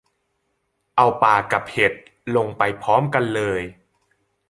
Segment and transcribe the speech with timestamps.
[0.95, 1.93] เอาปลากับเห็ด
[2.35, 3.61] ลงไปพร้อมกันเลย